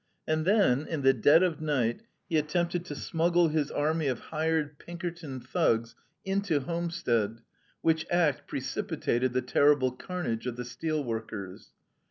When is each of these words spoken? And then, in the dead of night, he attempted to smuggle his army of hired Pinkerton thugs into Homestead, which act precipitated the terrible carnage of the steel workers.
And 0.25 0.45
then, 0.45 0.87
in 0.87 1.03
the 1.03 1.13
dead 1.13 1.43
of 1.43 1.61
night, 1.61 2.01
he 2.27 2.35
attempted 2.37 2.85
to 2.85 2.95
smuggle 2.95 3.49
his 3.49 3.69
army 3.69 4.07
of 4.07 4.17
hired 4.19 4.79
Pinkerton 4.79 5.39
thugs 5.39 5.93
into 6.25 6.61
Homestead, 6.61 7.41
which 7.81 8.07
act 8.09 8.47
precipitated 8.47 9.33
the 9.33 9.43
terrible 9.43 9.91
carnage 9.91 10.47
of 10.47 10.55
the 10.55 10.65
steel 10.65 11.03
workers. 11.03 11.73